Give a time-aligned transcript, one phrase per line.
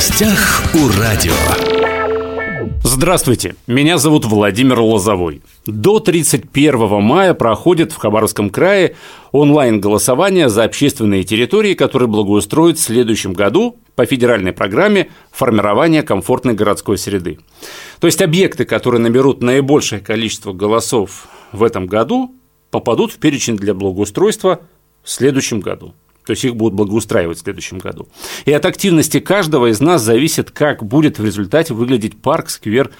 [0.00, 1.34] гостях у радио.
[2.82, 5.42] Здравствуйте, меня зовут Владимир Лозовой.
[5.66, 8.96] До 31 мая проходит в Хабаровском крае
[9.32, 16.96] онлайн-голосование за общественные территории, которые благоустроят в следующем году по федеральной программе формирования комфортной городской
[16.96, 17.38] среды.
[18.00, 22.34] То есть объекты, которые наберут наибольшее количество голосов в этом году,
[22.70, 24.60] попадут в перечень для благоустройства
[25.02, 25.92] в следующем году
[26.30, 28.06] то есть их будут благоустраивать в следующем году.
[28.44, 32.92] И от активности каждого из нас зависит, как будет в результате выглядеть парк, сквер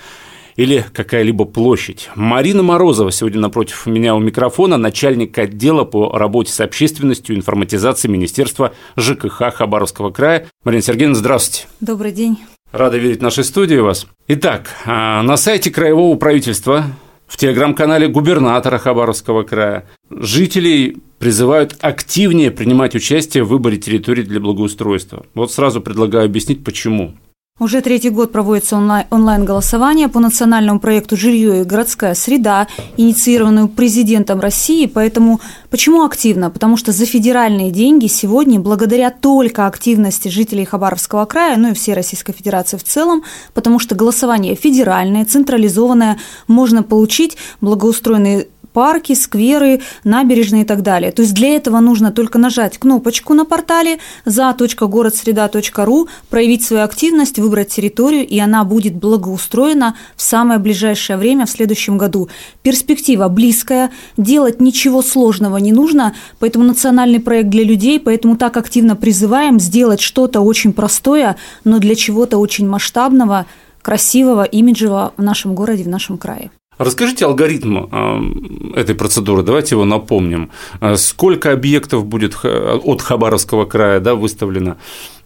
[0.57, 2.11] или какая-либо площадь.
[2.17, 8.09] Марина Морозова сегодня напротив меня у микрофона, начальник отдела по работе с общественностью и информатизации
[8.09, 10.49] Министерства ЖКХ Хабаровского края.
[10.65, 11.69] Марина Сергеевна, здравствуйте.
[11.79, 12.37] Добрый день.
[12.73, 14.09] Рада видеть в нашей студии вас.
[14.27, 16.87] Итак, а, на сайте Краевого правительства
[17.31, 25.25] в телеграм-канале губернатора Хабаровского края жителей призывают активнее принимать участие в выборе территорий для благоустройства.
[25.35, 27.15] Вот сразу предлагаю объяснить, почему.
[27.61, 28.77] Уже третий год проводится
[29.11, 32.67] онлайн-голосование по национальному проекту «Жилье и городская среда»,
[32.97, 34.87] инициированную президентом России.
[34.87, 36.49] Поэтому почему активно?
[36.49, 41.93] Потому что за федеральные деньги сегодня, благодаря только активности жителей Хабаровского края, ну и всей
[41.93, 46.17] Российской Федерации в целом, потому что голосование федеральное, централизованное,
[46.49, 51.13] можно получить благоустроенные парки, скверы, набережные и так далее.
[51.13, 57.69] То есть для этого нужно только нажать кнопочку на портале за.городсреда.ру, проявить свою активность, выбрать
[57.69, 62.29] территорию, и она будет благоустроена в самое ближайшее время в следующем году.
[62.63, 68.97] Перспектива близкая, делать ничего сложного не нужно, поэтому национальный проект для людей, поэтому так активно
[68.97, 73.47] призываем сделать что-то очень простое, но для чего-то очень масштабного,
[73.83, 76.51] красивого, имиджевого в нашем городе, в нашем крае.
[76.81, 80.51] Расскажите алгоритм э, этой процедуры, давайте его напомним.
[80.81, 84.79] Э, сколько объектов будет от Хабаровского края да, выставлено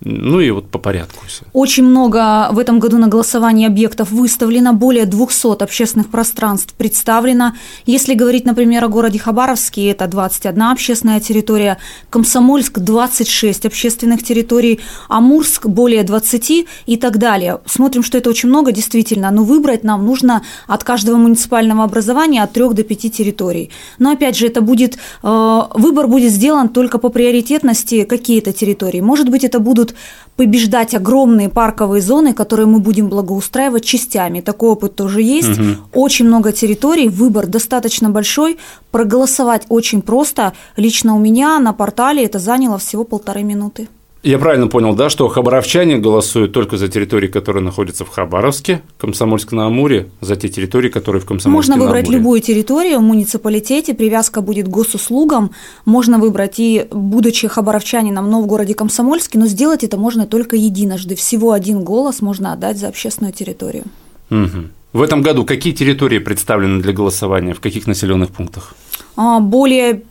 [0.05, 1.45] ну и вот по порядку все.
[1.55, 7.55] Очень много в этом году на голосовании объектов выставлено, более 200 общественных пространств представлено.
[7.87, 11.79] Если говорить, например, о городе Хабаровске, это 21 общественная территория,
[12.11, 17.61] Комсомольск– 26 общественных территорий, Амурск– более 20 и так далее.
[17.65, 22.53] Смотрим, что это очень много, действительно, но выбрать нам нужно от каждого муниципального образования от
[22.53, 23.71] 3 до 5 территорий.
[23.99, 29.01] Но опять же, это будет, э, выбор будет сделан только по приоритетности какие-то территории.
[29.01, 29.94] Может быть, это будут
[30.37, 34.41] побеждать огромные парковые зоны, которые мы будем благоустраивать частями.
[34.41, 35.59] Такой опыт тоже есть.
[35.59, 35.69] Угу.
[35.93, 38.59] Очень много территорий, выбор достаточно большой.
[38.91, 40.53] Проголосовать очень просто.
[40.77, 43.89] Лично у меня на портале это заняло всего полторы минуты.
[44.25, 50.09] Я правильно понял, да, что хабаровчане голосуют только за территории, которые находятся в Хабаровске, Комсомольск-на-Амуре,
[50.23, 54.71] за те территории, которые в Комсомольске Можно выбрать любую территорию в муниципалитете, привязка будет к
[54.71, 55.51] госуслугам,
[55.85, 61.17] можно выбрать и, будучи хабаровчанином, но в городе Комсомольске, но сделать это можно только единожды.
[61.17, 63.85] Всего один голос можно отдать за общественную территорию.
[64.31, 64.69] Угу.
[64.95, 68.75] В этом году какие территории представлены для голосования, в каких населенных пунктах?
[69.17, 70.03] А, более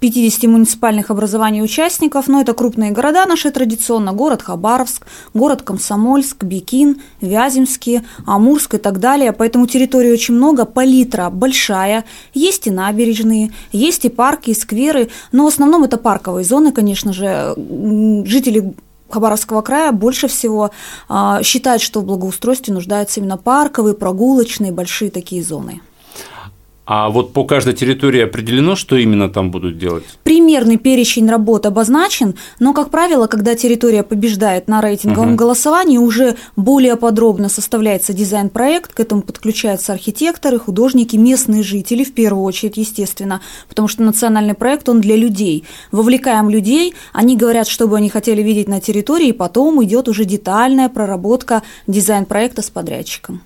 [0.00, 7.02] 50 муниципальных образований участников, но это крупные города наши традиционно, город Хабаровск, город Комсомольск, Бикин,
[7.20, 14.04] Вяземский, Амурск и так далее, поэтому территории очень много, палитра большая, есть и набережные, есть
[14.04, 17.54] и парки, и скверы, но в основном это парковые зоны, конечно же,
[18.24, 18.74] жители
[19.10, 20.70] Хабаровского края больше всего
[21.08, 25.80] а, считают, что в благоустройстве нуждаются именно парковые, прогулочные, большие такие зоны.
[26.90, 30.04] А вот по каждой территории определено, что именно там будут делать?
[30.22, 35.36] Примерный перечень работ обозначен, но, как правило, когда территория побеждает на рейтинговом угу.
[35.36, 42.44] голосовании, уже более подробно составляется дизайн-проект, к этому подключаются архитекторы, художники, местные жители, в первую
[42.44, 45.64] очередь, естественно, потому что национальный проект, он для людей.
[45.92, 50.24] Вовлекаем людей, они говорят, что бы они хотели видеть на территории, и потом идет уже
[50.24, 53.42] детальная проработка дизайн-проекта с подрядчиком.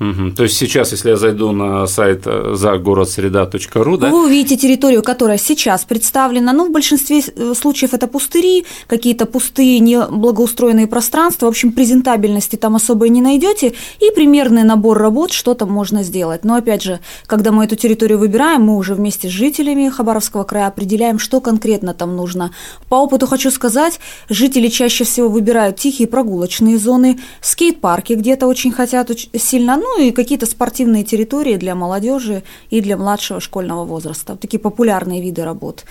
[0.00, 0.30] Угу.
[0.30, 4.08] То есть сейчас, если я зайду на сайт э, загородсреда.ру, да?
[4.08, 6.54] Вы увидите территорию, которая сейчас представлена.
[6.54, 11.46] Ну, в большинстве э, случаев это пустыри, какие-то пустые, неблагоустроенные пространства.
[11.46, 13.74] В общем, презентабельности там особо не найдете.
[14.00, 16.46] И примерный набор работ, что там можно сделать.
[16.46, 20.68] Но опять же, когда мы эту территорию выбираем, мы уже вместе с жителями Хабаровского края
[20.68, 22.52] определяем, что конкретно там нужно.
[22.88, 29.10] По опыту хочу сказать, жители чаще всего выбирают тихие прогулочные зоны, скейт-парки где-то очень хотят
[29.34, 34.36] сильно, ну, ну и какие-то спортивные территории для молодежи и для младшего школьного возраста.
[34.36, 35.84] Такие популярные виды работ.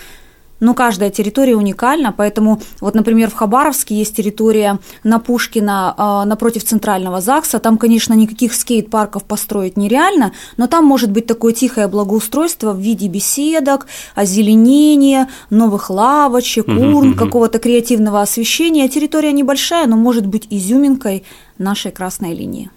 [0.60, 6.64] но каждая территория уникальна, поэтому вот, например, в Хабаровске есть территория на Пушкина а, напротив
[6.64, 12.72] центрального ЗАГСа, там, конечно, никаких скейт-парков построить нереально, но там может быть такое тихое благоустройство
[12.72, 18.88] в виде беседок, озеленения, новых лавочек, урн, какого-то креативного освещения.
[18.88, 21.24] Территория небольшая, но может быть изюминкой
[21.58, 22.70] нашей красной линии.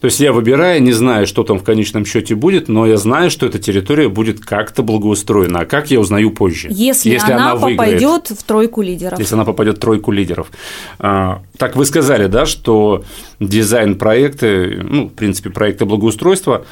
[0.00, 3.30] То есть я выбираю, не знаю, что там в конечном счете будет, но я знаю,
[3.30, 5.60] что эта территория будет как-то благоустроена.
[5.60, 6.68] А как я узнаю позже?
[6.70, 9.18] Если, если она, она попадет в тройку лидеров.
[9.18, 10.50] Если она попадет в тройку лидеров.
[10.98, 13.04] А, так вы сказали, да, что
[13.40, 16.64] дизайн проекты, ну, в принципе, проекты благоустройства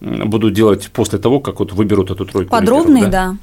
[0.00, 3.30] будут делать после того, как вот выберут эту тройку Подробные, лидеров, да?
[3.30, 3.36] да.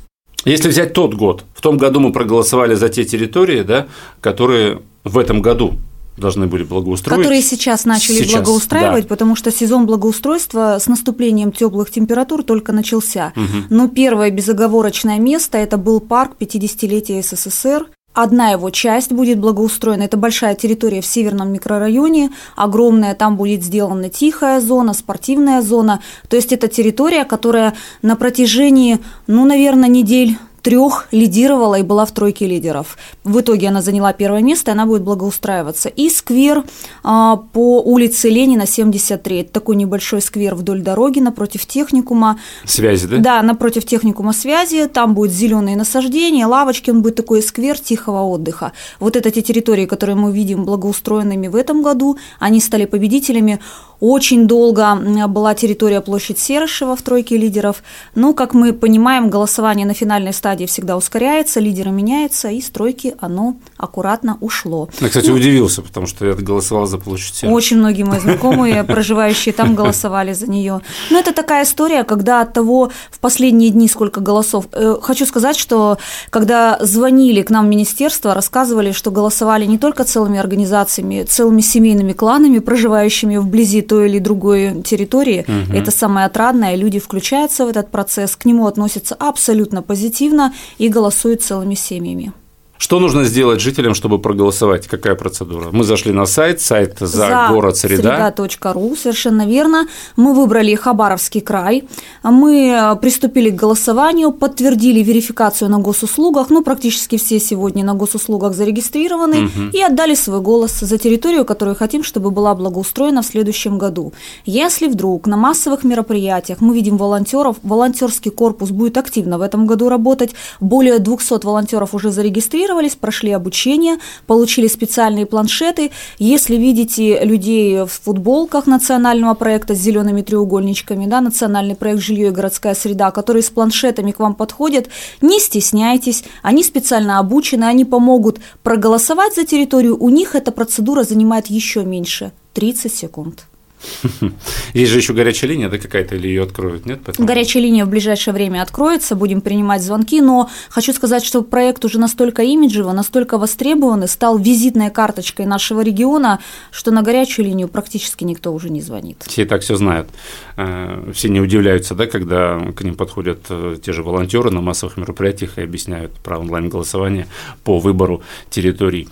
[0.44, 3.88] Если взять тот год, в том году мы проголосовали за те территории, да,
[4.22, 5.75] которые в этом году
[6.18, 7.18] должны были благоустроить.
[7.18, 9.10] Которые сейчас начали сейчас, благоустраивать, да.
[9.10, 13.34] потому что сезон благоустройства с наступлением теплых температур только начался.
[13.36, 13.66] Угу.
[13.69, 17.88] Но первое безоговорочное место это был парк 50-летия СССР.
[18.13, 20.04] Одна его часть будет благоустроена.
[20.04, 26.02] Это большая территория в северном микрорайоне, огромная, там будет сделана тихая зона, спортивная зона.
[26.28, 32.12] То есть это территория, которая на протяжении, ну, наверное, недель трех лидировала и была в
[32.12, 32.98] тройке лидеров.
[33.24, 35.90] В итоге она заняла первое место, и она будет благоустраиваться.
[35.90, 36.63] И сквер
[37.04, 39.42] а, по улице Ленина, 73.
[39.42, 42.40] Это такой небольшой сквер вдоль дороги напротив техникума.
[42.66, 43.18] Связи, да?
[43.18, 44.88] Да, напротив техникума связи.
[44.88, 48.72] Там будет зеленые насаждения, лавочки, он будет такой сквер тихого отдыха.
[49.00, 53.60] Вот это те территории, которые мы видим благоустроенными в этом году, они стали победителями.
[54.00, 54.96] Очень долго
[55.28, 57.84] была территория площадь Серышева в тройке лидеров.
[58.16, 63.56] Ну, как мы понимаем, голосование на финальной стадии всегда ускоряется, лидеры меняются, и стройки оно
[63.77, 64.89] аккуратно ушло.
[65.00, 67.56] Я, кстати, ну, удивился, потому что я голосовал за площадь Серышева.
[67.56, 70.81] Очень многие мои знакомые, проживающие там, голосовали за нее.
[71.09, 74.68] Но это такая история, когда от того в последние дни сколько голосов.
[74.71, 75.98] Э, хочу сказать, что
[76.30, 82.13] когда звонили к нам в министерство, рассказывали, что голосовали не только целыми организациями, целыми семейными
[82.13, 85.45] кланами, проживающими вблизи той или другой территории.
[85.48, 85.77] Угу.
[85.77, 90.41] Это самое отрадное, люди включаются в этот процесс, к нему относятся абсолютно позитивно
[90.78, 92.34] и голосуют целыми семьями.
[92.81, 94.88] Что нужно сделать жителям, чтобы проголосовать?
[94.88, 95.69] Какая процедура?
[95.72, 98.33] Мы зашли на сайт, сайт за, за город среда.
[98.36, 99.86] Среда.ру, совершенно верно.
[100.16, 101.83] Мы выбрали Хабаровский край.
[102.24, 106.50] Мы приступили к голосованию, подтвердили верификацию на госуслугах.
[106.50, 109.45] Ну, практически все сегодня на госуслугах зарегистрированы.
[109.45, 109.62] Угу.
[109.74, 114.12] И отдали свой голос за территорию, которую хотим, чтобы была благоустроена в следующем году.
[114.44, 119.88] Если вдруг на массовых мероприятиях мы видим волонтеров, волонтерский корпус будет активно в этом году
[119.88, 120.31] работать.
[120.60, 123.98] Более 200 волонтеров уже зарегистрированы зарегистрировались, прошли обучение,
[124.28, 125.92] получили специальные планшеты.
[126.20, 132.32] Если видите людей в футболках национального проекта с зелеными треугольничками, да, национальный проект «Жилье и
[132.32, 134.88] городская среда», которые с планшетами к вам подходят,
[135.22, 141.48] не стесняйтесь, они специально обучены, они помогут проголосовать за территорию, у них эта процедура занимает
[141.48, 143.50] еще меньше– 30 секунд.
[144.74, 147.01] Есть же еще горячая линия, да, какая-то, или ее откроют, нет?
[147.06, 147.28] Поэтому...
[147.28, 152.00] Горячая линия в ближайшее время откроется, будем принимать звонки, но хочу сказать, что проект уже
[152.00, 156.39] настолько имиджевый, настолько востребованный, стал визитной карточкой нашего региона,
[156.72, 159.24] что на горячую линию практически никто уже не звонит.
[159.28, 160.10] Все и так все знают.
[160.57, 164.98] Э, все не удивляются, да, когда к ним подходят э, те же волонтеры на массовых
[164.98, 167.27] мероприятиях и объясняют про онлайн-голосование
[167.63, 169.07] по выбору территорий.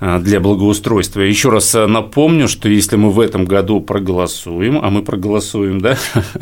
[0.00, 1.20] Э, для благоустройства.
[1.20, 5.98] Еще раз э, напомню, что если мы в этом году проголосуем, а мы проголосуем, да,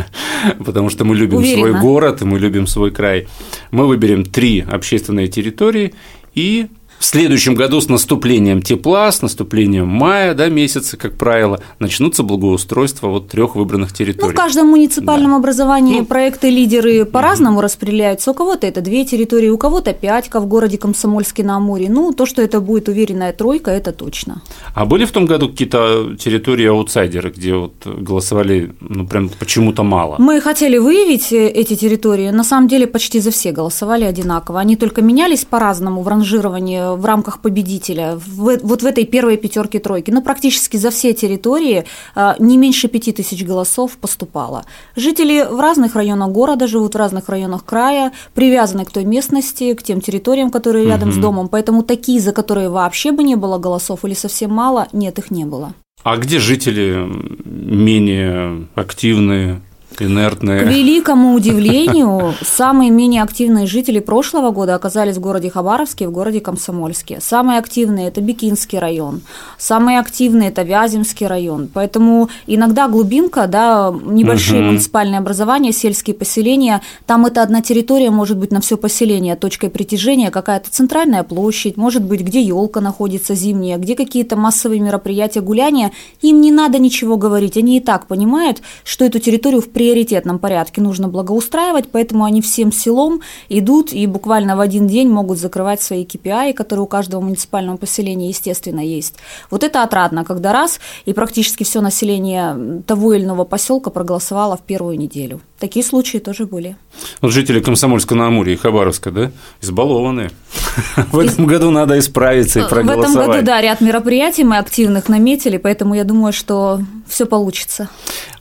[0.65, 1.59] потому что мы любим Уверена.
[1.59, 3.27] свой город мы любим свой край,
[3.73, 5.95] мы выберем три общественные территории
[6.37, 6.69] и
[6.99, 13.09] в следующем году с наступлением тепла, с наступлением мая, да, месяца, как правило, начнутся благоустройства
[13.09, 14.29] вот трех выбранных территорий.
[14.29, 15.37] Ну, в каждом муниципальном да.
[15.37, 18.31] образовании ну, проекты лидеры по-разному распределяются.
[18.31, 21.89] У кого-то это две территории, у кого-то пять, как в городе Комсомольске на Амуре.
[21.89, 24.43] Ну, то, что это будет уверенная тройка, это точно.
[24.75, 30.17] А были в том году какие-то территории аутсайдеры, где вот голосовали, ну, прям почему-то мало?
[30.19, 32.31] Мы хотели выявить э, эти территории.
[32.31, 34.61] На самом деле почти за все голосовали одинаково.
[34.61, 39.79] Они только менялись по-разному в ранжировании в рамках победителя, в, вот в этой первой пятерке
[39.79, 40.11] тройки.
[40.11, 44.65] Но практически за все территории а, не меньше пяти тысяч голосов поступало.
[44.97, 49.83] Жители в разных районах города живут в разных районах края, привязаны к той местности, к
[49.83, 51.17] тем территориям, которые рядом угу.
[51.17, 51.49] с домом.
[51.49, 55.45] Поэтому такие, за которые вообще бы не было голосов или совсем мало, нет, их не
[55.45, 55.75] было.
[56.05, 57.07] А где жители
[57.45, 59.61] менее активные,
[60.03, 60.61] инертные.
[60.61, 66.13] К великому удивлению, самые менее активные жители прошлого года оказались в городе Хабаровске и в
[66.13, 67.21] городе Комсомольске.
[67.21, 69.23] Самые активные– это Бикинский район,
[69.59, 71.69] самые активные– это Вяземский район.
[71.73, 74.69] Поэтому иногда глубинка, да, небольшие угу.
[74.69, 80.31] муниципальные образования, сельские поселения, там это одна территория может быть на все поселение точкой притяжения,
[80.31, 85.93] какая-то центральная площадь, может быть, где елка находится зимняя, где какие-то массовые мероприятия, гуляния.
[86.23, 90.83] Им не надо ничего говорить, они и так понимают, что эту территорию в приоритетном порядке
[90.83, 96.05] нужно благоустраивать, поэтому они всем селом идут и буквально в один день могут закрывать свои
[96.05, 99.15] KPI, которые у каждого муниципального поселения, естественно, есть.
[99.51, 104.63] Вот это отрадно, когда раз и практически все население того или иного поселка проголосовало в
[104.63, 105.41] первую неделю.
[105.59, 106.77] Такие случаи тоже были.
[107.21, 109.31] Вот жители Комсомольска на Амуре и Хабаровска, да,
[109.61, 110.31] избалованные.
[111.13, 113.09] В этом году надо исправиться и проголосовать.
[113.09, 117.89] В этом году, да, ряд мероприятий мы активных наметили, поэтому я думаю, что все получится.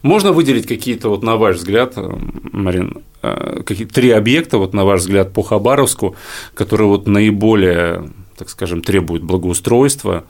[0.07, 2.17] Можно выделить какие-то, вот на ваш взгляд, э,
[2.53, 6.15] Марин, э, какие три объекта, вот на ваш взгляд, по Хабаровску,
[6.53, 10.23] которые вот наиболее, так скажем, требуют благоустройства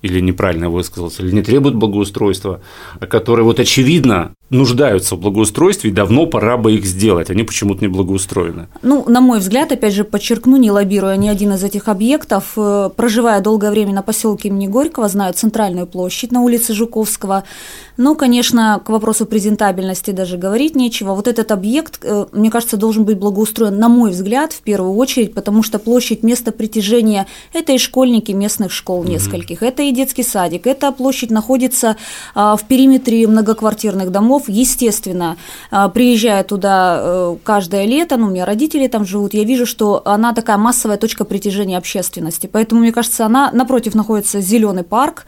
[0.00, 2.60] или неправильно высказался, или не требуют благоустройства,
[3.00, 7.80] а которые вот очевидно нуждаются в благоустройстве, и давно пора бы их сделать, они почему-то
[7.80, 8.68] не благоустроены.
[8.82, 12.90] Ну, на мой взгляд, опять же, подчеркну, не лоббируя ни один из этих объектов, э,
[12.94, 17.42] проживая долгое время на поселке имени Горького, знаю центральную площадь на улице Жуковского,
[17.96, 21.14] но, конечно, к вопросу презентабельности даже говорить нечего.
[21.14, 25.34] Вот этот объект, э, мне кажется, должен быть благоустроен, на мой взгляд, в первую очередь,
[25.34, 29.68] потому что площадь места притяжения– это и школьники местных школ нескольких, mm-hmm.
[29.68, 31.96] это и детский садик, эта площадь находится
[32.34, 34.44] а, в периметре многоквартирных домов, домов.
[34.48, 35.36] Естественно,
[35.70, 40.02] а, приезжая туда э, каждое лето, ну, у меня родители там живут, я вижу, что
[40.04, 42.48] она такая массовая точка притяжения общественности.
[42.52, 45.26] Поэтому, мне кажется, она напротив находится зеленый парк,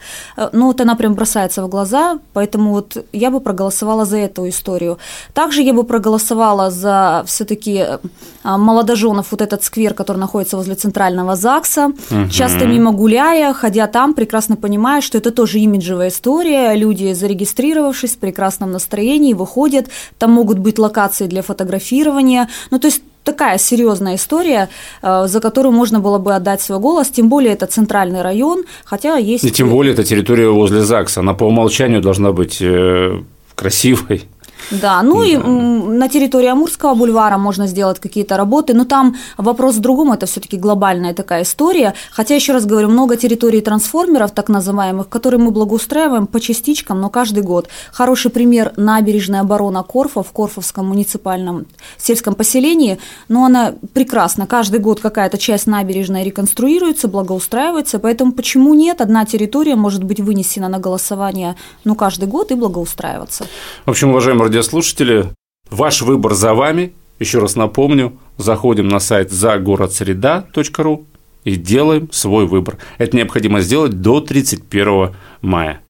[0.53, 4.97] ну, вот она прям бросается в глаза, поэтому вот я бы проголосовала за эту историю.
[5.33, 7.97] Также я бы проголосовала за все-таки э,
[8.43, 12.29] молодоженов, вот этот сквер, который находится возле центрального ЗАГСа, угу.
[12.31, 18.17] часто мимо гуляя, ходя там, прекрасно понимая, что это тоже имиджевая история, люди, зарегистрировавшись, в
[18.19, 19.87] прекрасном настроении, настроении, выходят,
[20.17, 22.47] там могут быть локации для фотографирования.
[22.71, 24.67] Ну, то есть такая серьезная история,
[25.01, 29.17] э, за которую можно было бы отдать свой голос, тем более это центральный район, хотя
[29.17, 29.43] есть...
[29.43, 33.21] И тем более это территория возле ЗАГСа, она по умолчанию должна быть э,
[33.55, 34.23] красивой.
[34.71, 35.25] Да, ну да.
[35.25, 40.25] и на территории Амурского бульвара можно сделать какие-то работы, но там вопрос в другом, это
[40.25, 41.93] все-таки глобальная такая история.
[42.11, 47.09] Хотя, еще раз говорю, много территорий трансформеров, так называемых, которые мы благоустраиваем по частичкам, но
[47.09, 47.67] каждый год.
[47.91, 51.65] Хороший пример– набережная оборона Корфа в Корфовском муниципальном
[51.97, 54.47] сельском поселении, но она прекрасна.
[54.47, 59.01] Каждый год какая-то часть набережной реконструируется, благоустраивается, поэтому почему нет?
[59.01, 63.45] Одна территория может быть вынесена на голосование ну, каждый год и благоустраиваться.
[63.85, 65.29] В общем, уважаемые радиослушатели,
[65.69, 66.93] ваш выбор за вами.
[67.17, 71.05] Еще раз напомню, заходим на сайт загородсреда.ру
[71.45, 72.77] и делаем свой выбор.
[72.97, 75.81] Это необходимо сделать до 31 мая.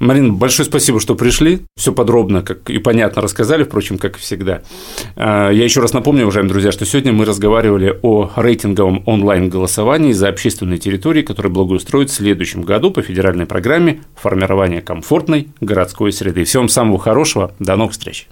[0.00, 1.60] Марина, большое спасибо, что пришли.
[1.76, 4.62] Все подробно как и понятно рассказали, впрочем, как и всегда.
[5.16, 10.28] А, я еще раз напомню, уважаемые друзья, что сегодня мы разговаривали о рейтинговом онлайн-голосовании за
[10.28, 16.44] общественные территории, которые благоустроят в следующем году по федеральной программе формирования комфортной городской среды.
[16.44, 17.54] Всем самого хорошего.
[17.58, 18.28] До новых встреч.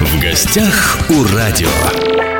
[0.00, 2.31] В гостях у радио.